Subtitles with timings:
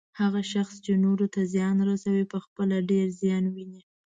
[0.19, 3.81] هغه شخص چې نورو ته زیان رسوي، پخپله ډیر زیان ويني